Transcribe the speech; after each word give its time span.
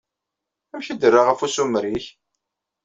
Amek 0.73 0.87
i 0.87 0.93
d-terra 0.95 1.21
ɣef 1.23 1.41
usumer-ik? 1.45 2.05